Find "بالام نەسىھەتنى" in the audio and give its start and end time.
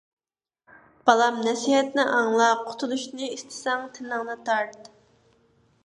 1.09-2.05